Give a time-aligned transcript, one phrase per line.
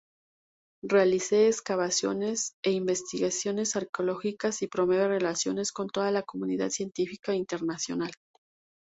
[0.81, 8.09] Realiza excavaciones e investigaciones arqueológicas y promueve relaciones con toda la comunidad científica internacional.